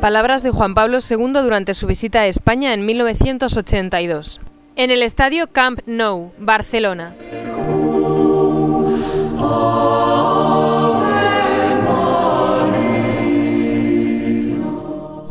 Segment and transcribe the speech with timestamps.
[0.00, 4.40] Palabras de Juan Pablo II durante su visita a España en 1982.
[4.76, 7.14] En el estadio Camp Nou, Barcelona.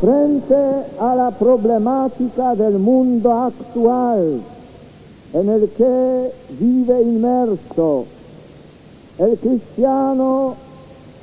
[0.00, 0.54] Frente
[1.00, 4.40] a la problemática del mundo actual
[5.32, 8.04] en el que vive inmerso,
[9.18, 10.56] el cristiano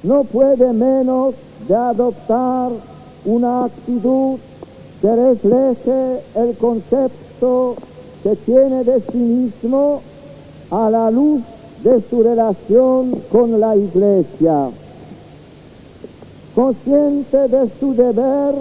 [0.03, 1.35] no puede menos
[1.67, 2.71] de adoptar
[3.25, 4.37] una actitud
[5.01, 7.75] que refleje el concepto
[8.23, 10.01] que tiene de sí mismo
[10.71, 11.41] a la luz
[11.83, 14.69] de su relación con la iglesia.
[16.55, 18.55] Consciente de su deber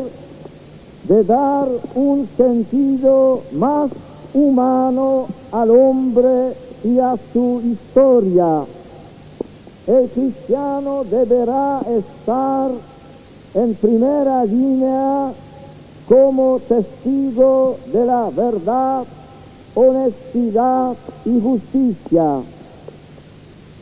[1.05, 3.91] de dar un sentido más
[4.34, 8.64] humano al hombre y a su historia.
[9.86, 12.70] El cristiano deberá estar
[13.55, 15.33] en primera línea
[16.08, 19.05] como testigo de la verdad,
[19.75, 22.41] honestidad y justicia.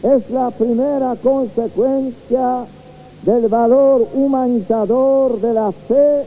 [0.03, 2.65] Es la primera consecuencia
[3.23, 6.25] del valor humanizador de la fe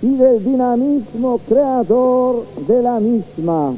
[0.00, 3.74] y del dinamismo creador de la misma.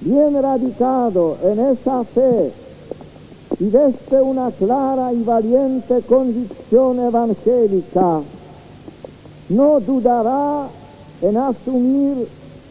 [0.00, 2.52] Bien radicado en esa fe
[3.62, 8.20] y desde una clara y valiente convicción evangélica,
[9.50, 10.66] no dudará
[11.20, 12.26] en asumir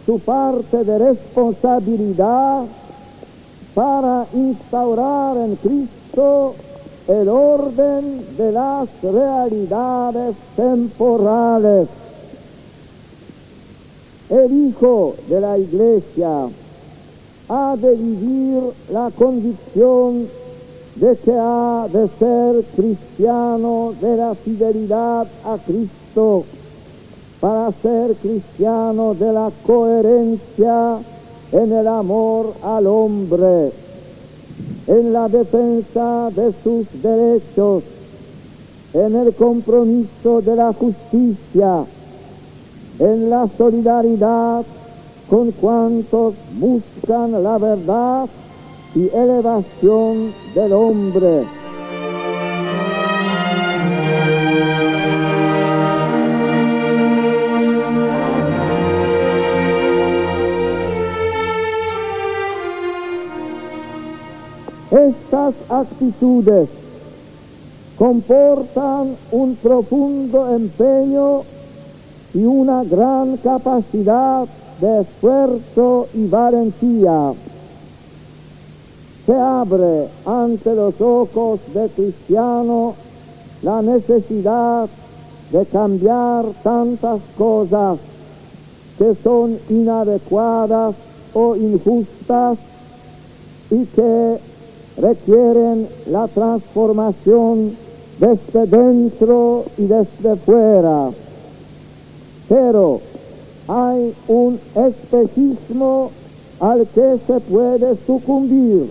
[0.06, 2.66] su parte de responsabilidad
[3.73, 6.56] para instaurar en Cristo
[7.08, 11.88] el orden de las realidades temporales.
[14.30, 16.50] El Hijo de la Iglesia
[17.47, 20.41] ha de vivir la convicción
[20.95, 26.44] de que ha de ser cristiano de la fidelidad a Cristo
[27.40, 30.97] para ser cristiano de la coherencia
[31.51, 33.72] en el amor al hombre,
[34.88, 37.84] en la defensa de sus derechos,
[38.94, 41.85] en el compromiso de la justicia,
[43.00, 44.63] en la solidaridad
[45.30, 48.28] con cuantos buscan la verdad
[48.96, 51.44] y elevación del hombre.
[64.91, 66.68] Estas actitudes
[67.97, 71.44] comportan un profundo empeño
[72.34, 74.46] y una gran capacidad
[74.81, 77.34] de esfuerzo y valentía
[79.25, 82.95] se abre ante los ojos de cristiano
[83.61, 84.89] la necesidad
[85.51, 87.99] de cambiar tantas cosas
[88.97, 90.95] que son inadecuadas
[91.33, 92.57] o injustas
[93.69, 94.37] y que
[94.97, 97.75] requieren la transformación
[98.19, 101.09] desde dentro y desde fuera.
[102.49, 102.99] Pero
[103.67, 106.11] hay un espejismo
[106.59, 108.89] al que se puede sucumbir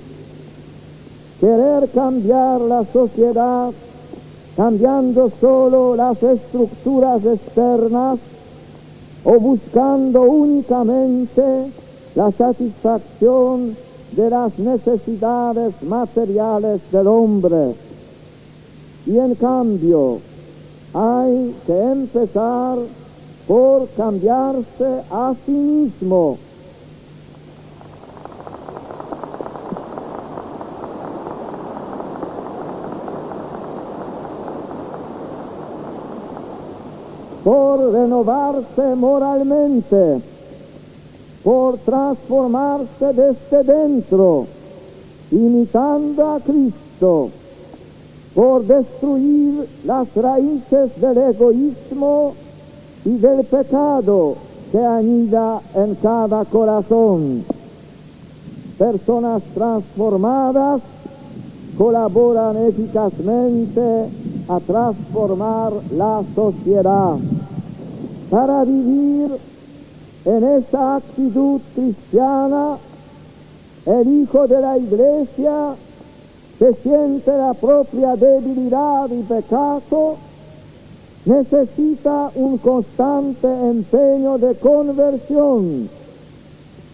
[1.41, 3.71] querer cambiar la sociedad
[4.57, 8.19] cambiando solo las estructuras externas
[9.25, 11.43] o buscando únicamente
[12.15, 13.75] la satisfacción
[14.13, 17.75] de las necesidades materiales del hombre.
[19.07, 20.19] Y en cambio
[20.93, 22.79] hay que empezar
[23.47, 26.37] por cambiarse a sí mismo
[37.45, 40.21] por renovarse moralmente,
[41.43, 44.47] por transformarse desde dentro,
[45.31, 47.31] imitando a Cristo,
[48.35, 52.35] por destruir las raíces del egoísmo
[53.05, 54.37] y del pecado
[54.71, 57.45] que anida en cada corazón.
[58.79, 60.81] Personas transformadas
[61.77, 64.09] colaboran eficazmente
[64.51, 67.15] a transformar la sociedad.
[68.31, 69.31] Para vivir
[70.25, 72.77] en esa actitud cristiana,
[73.87, 75.75] el Hijo de la Iglesia
[76.59, 80.17] se siente la propia debilidad y pecado,
[81.27, 85.89] necesita un constante empeño de conversión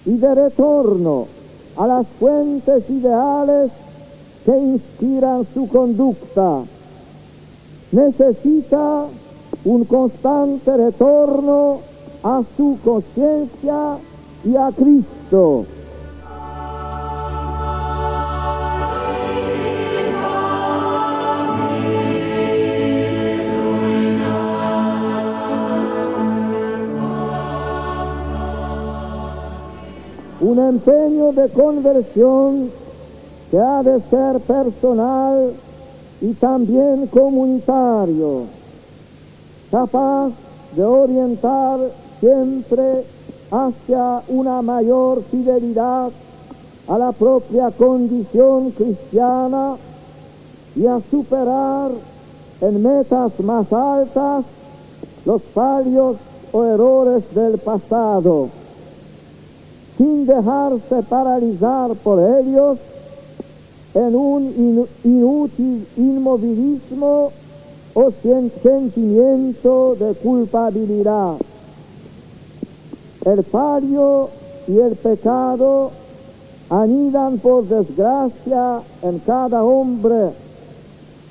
[0.05, 1.27] y de retorno
[1.79, 3.71] a las fuentes ideales
[4.45, 6.63] que inspiran su conducta
[7.93, 9.07] necesita
[9.65, 11.81] un constante retorno
[12.23, 13.99] a su conciencia
[14.45, 15.65] y a Cristo.
[30.41, 32.71] Un empeño de conversión
[33.51, 35.53] que ha de ser personal
[36.21, 38.45] y también comunitario,
[39.71, 40.31] capaz
[40.75, 41.81] de orientar
[42.21, 43.05] siempre
[43.51, 46.11] hacia una mayor fidelidad
[46.89, 49.77] a la propia condición cristiana
[50.75, 51.91] y a superar
[52.61, 54.45] en metas más altas
[55.25, 56.17] los fallos
[56.53, 58.49] o errores del pasado,
[59.99, 62.79] sin dejarse paralizar por ellos
[63.97, 67.33] en un inútil inmovilismo
[67.95, 71.37] o sentimiento de culpabilidad.
[73.25, 74.29] El fallo
[74.69, 75.93] y el pecado
[76.69, 80.29] anidan por desgracia en cada hombre,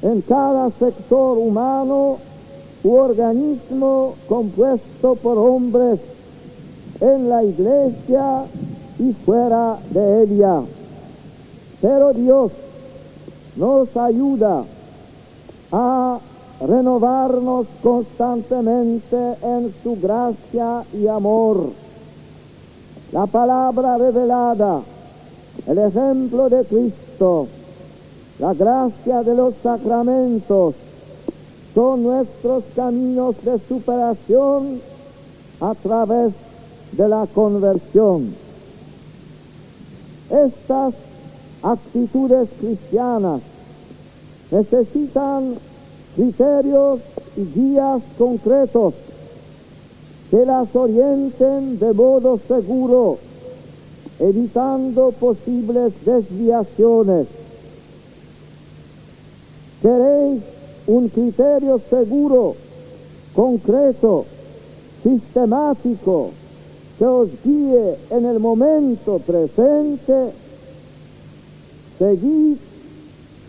[0.02, 2.18] en cada sector humano
[2.84, 6.00] u organismo compuesto por hombres
[7.00, 8.46] en la iglesia
[8.98, 10.62] y fuera de ella.
[11.86, 12.52] Pero Dios
[13.58, 14.64] nos ayuda
[15.72, 16.18] a
[16.68, 21.70] renovarnos constantemente en su gracia y amor
[23.12, 24.82] la palabra revelada,
[25.68, 27.46] el ejemplo de Cristo,
[28.40, 30.74] la gracia de los sacramentos,
[31.76, 34.82] son nuestros caminos de superación
[35.62, 36.34] a través
[36.94, 38.34] de la conversión.
[40.32, 40.96] Estas
[41.66, 43.42] actitudes cristianas
[44.52, 45.56] necesitan
[46.16, 47.00] criterios
[47.36, 48.94] y guías concretos
[50.30, 53.18] que las orienten de modo seguro,
[54.20, 57.28] evitando posibles desviaciones.
[59.82, 60.42] Queréis
[60.88, 62.56] un criterio seguro,
[63.36, 64.26] concreto,
[65.04, 66.30] sistemático,
[66.98, 70.32] que os guíe en el momento presente,
[71.98, 72.58] seguid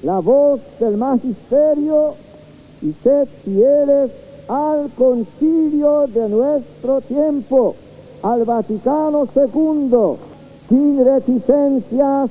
[0.03, 2.15] la voz del magisterio
[2.83, 4.11] y sed fieles
[4.49, 7.75] al concilio de nuestro tiempo,
[8.23, 10.17] al Vaticano II,
[10.69, 12.31] sin reticencias,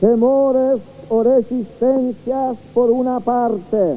[0.00, 3.96] temores o resistencias por una parte,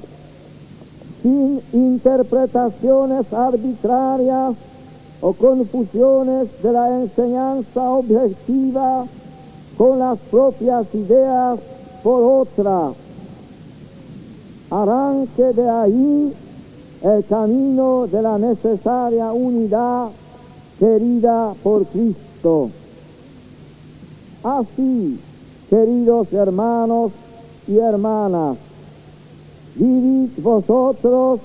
[1.22, 4.56] sin interpretaciones arbitrarias
[5.22, 9.06] o confusiones de la enseñanza objetiva
[9.78, 11.60] con las propias ideas
[12.04, 12.92] por otra.
[14.70, 16.34] Arranque de ahí
[17.02, 20.10] el camino de la necesaria unidad
[20.80, 22.70] querida por Cristo.
[24.44, 25.20] Así,
[25.70, 27.12] queridos hermanos
[27.68, 28.58] y hermanas,
[29.76, 31.40] vivid vosotros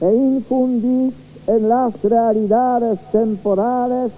[0.00, 1.12] e infundid
[1.46, 4.12] en las realidades temporales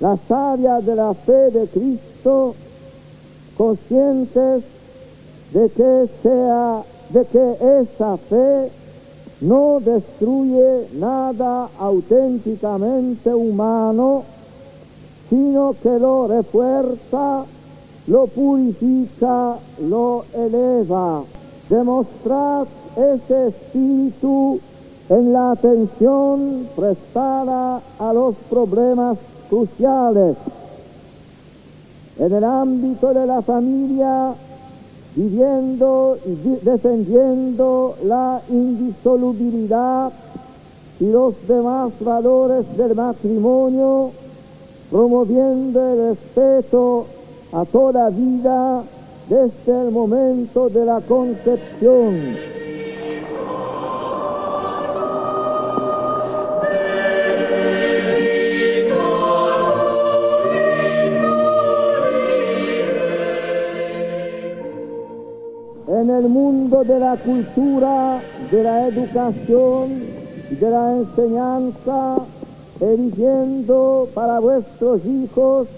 [0.00, 2.07] la savia de la fe de Cristo,
[3.56, 4.64] conscientes
[5.52, 8.70] de que sea de que esa fe
[9.40, 14.24] no destruye nada auténticamente humano,
[15.30, 17.44] sino que lo refuerza,
[18.08, 19.56] lo purifica,
[19.88, 21.22] lo eleva.
[21.68, 24.58] Demostrad ese espíritu
[25.08, 30.36] en la atención prestada a los problemas cruciales.
[32.18, 34.34] En el ámbito de la familia,
[35.14, 40.10] viviendo y defendiendo la indisolubilidad
[40.98, 44.10] y los demás valores del matrimonio,
[44.90, 47.06] promoviendo el respeto
[47.52, 48.82] a toda vida
[49.28, 52.36] desde el momento de la concepción.
[66.84, 68.20] De la cultura,
[68.50, 70.18] de la educación
[70.50, 72.16] de la enseñanza,
[72.80, 75.68] eligiendo para vuestros hijos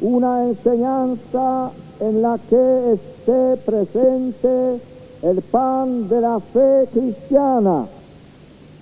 [0.00, 4.80] una enseñanza en la que esté presente
[5.22, 7.86] el pan de la fe cristiana.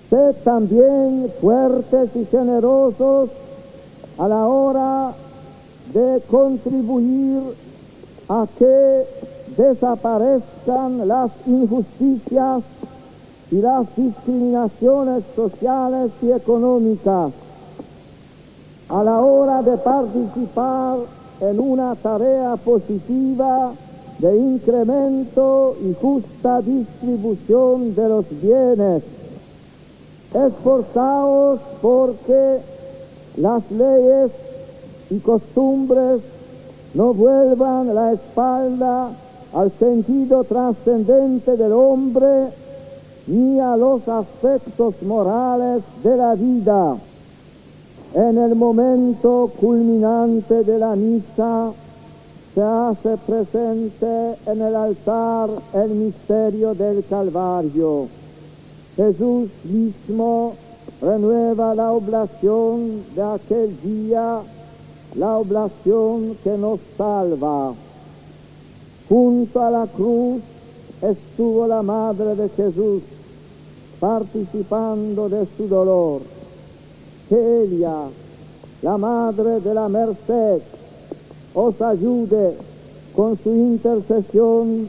[0.09, 3.29] Sed también fuertes y generosos
[4.17, 5.11] a la hora
[5.93, 7.41] de contribuir
[8.27, 9.05] a que
[9.57, 12.63] desaparezcan las injusticias
[13.51, 17.31] y las discriminaciones sociales y económicas
[18.89, 20.97] a la hora de participar
[21.41, 23.71] en una tarea positiva
[24.19, 29.03] de incremento y justa distribución de los bienes.
[30.33, 32.59] Esforzaos porque
[33.37, 34.31] las leyes
[35.09, 36.21] y costumbres
[36.93, 39.11] no vuelvan la espalda
[39.53, 42.49] al sentido trascendente del hombre
[43.27, 46.97] ni a los aspectos morales de la vida.
[48.13, 51.71] En el momento culminante de la misa
[52.55, 58.07] se hace presente en el altar el misterio del Calvario.
[58.95, 60.53] Jesús mismo
[61.01, 64.39] renueva la oblación de aquel día,
[65.15, 67.73] la oblación que nos salva.
[69.09, 70.41] Junto a la cruz
[71.01, 73.01] estuvo la madre de Jesús
[73.99, 76.21] participando de su dolor.
[77.27, 78.03] Que ella,
[78.83, 80.61] la madre de la merced,
[81.53, 82.53] os ayude
[83.15, 84.87] con su intercesión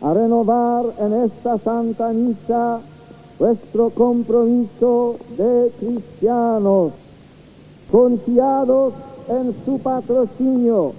[0.00, 2.80] a renovar en esta santa misa
[3.38, 6.92] vuestro compromiso de cristianos,
[7.90, 8.94] confiados
[9.28, 10.92] en su patrocinio,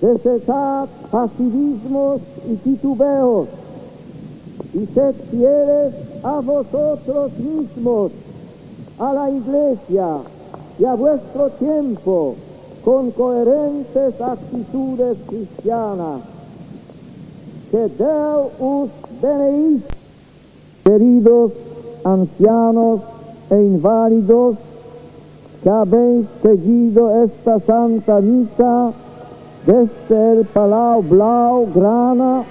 [0.00, 3.48] desechad pasivismos y titubeos
[4.74, 8.12] y sed fieles a vosotros mismos,
[8.98, 10.18] a la iglesia
[10.78, 12.34] y a vuestro tiempo
[12.84, 16.20] con coherentes actitudes cristianas.
[17.70, 18.90] Que Deus
[19.22, 19.82] beneis,
[20.84, 21.52] queridos
[22.04, 23.00] ancianos
[23.50, 24.56] e inválidos,
[25.62, 28.92] que habéis seguido esta santa misa
[29.66, 32.44] desde el Palau Blau Grana,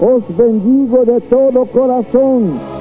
[0.00, 2.77] os bendigo de todo corazón